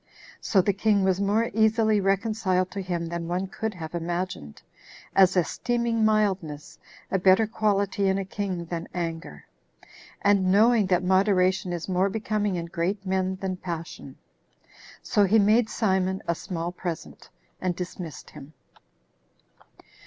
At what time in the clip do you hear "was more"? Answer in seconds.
1.03-1.51